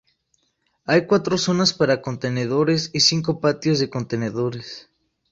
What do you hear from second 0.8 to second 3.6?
Hay cuatro zonas para contenedores, y cinco